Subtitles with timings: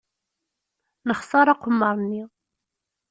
[1.07, 2.23] Nexṣer aqemmer-nni.